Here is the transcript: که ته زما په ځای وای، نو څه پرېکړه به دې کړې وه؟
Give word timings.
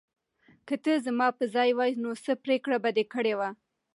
که 0.67 0.75
ته 0.83 0.91
زما 1.05 1.27
په 1.37 1.43
ځای 1.55 1.69
وای، 1.77 1.91
نو 2.03 2.09
څه 2.23 2.31
پرېکړه 2.43 2.77
به 2.83 2.89
دې 2.97 3.05
کړې 3.13 3.33
وه؟ 3.39 3.49